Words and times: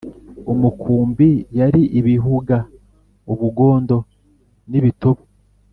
umukumbi 0.53 1.29
yari 1.59 1.81
ibihuga 1.99 2.57
‘ubugondo 3.33 3.95
n 4.69 4.71
‘ibitobo 4.79 5.21